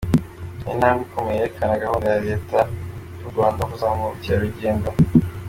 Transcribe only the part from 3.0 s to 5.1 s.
y’u Rwanda yo kuzamura ubukerarugendo.